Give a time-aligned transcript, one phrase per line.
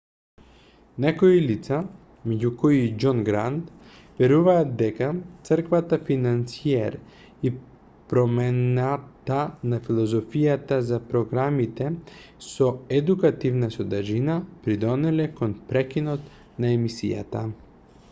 [1.03, 1.77] некои лица
[2.29, 3.67] меѓу кои и џон грант
[4.21, 5.09] веруваат дека
[5.49, 6.97] црквата-финансиер
[7.49, 7.51] и
[8.13, 9.37] промената
[9.73, 11.91] на филозофијата за програмите
[12.47, 17.45] со едукативна содржина придонеле кон прекинот на емисијата